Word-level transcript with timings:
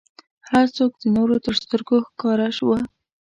هر 0.51 0.65
څوک 0.77 0.91
د 1.01 1.03
نورو 1.15 1.35
تر 1.45 1.55
سترګو 1.63 1.95
ښکاره 2.07 2.47
و. 2.65 2.69